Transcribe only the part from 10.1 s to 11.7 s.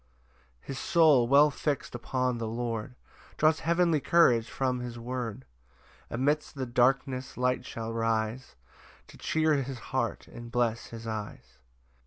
and bless his eyes.